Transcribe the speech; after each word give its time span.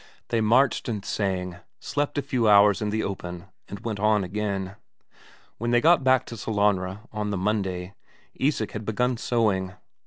They 0.29 0.41
marched 0.41 0.89
and 0.89 1.05
sang, 1.05 1.57
slept 1.79 2.17
a 2.17 2.23
few 2.23 2.49
hours 2.49 2.81
in 2.81 2.89
the 2.89 3.03
open, 3.03 3.45
and 3.69 3.81
went 3.81 3.99
on 3.99 4.23
again. 4.23 4.75
When 5.59 5.69
they 5.69 5.79
got 5.79 6.03
back 6.03 6.25
to 6.25 6.35
Sellanraa 6.35 7.01
on 7.13 7.29
the 7.29 7.37
Monday, 7.37 7.93
Isak 8.33 8.71
had 8.71 8.83
begun 8.83 9.15
sowing. 9.17 9.73